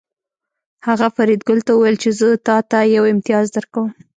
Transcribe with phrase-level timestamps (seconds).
[0.87, 3.89] هغه فریدګل ته وویل چې زه تاته یو امتیاز درکوم